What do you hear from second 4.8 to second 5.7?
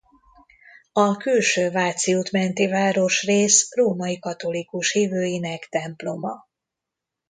hívőinek